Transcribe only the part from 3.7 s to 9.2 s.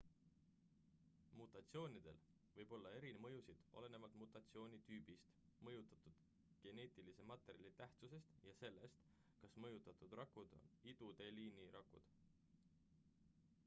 olenevalt mutatsiooni tüübist mõjutatud geneetilise materjali tähtsusest ja sellest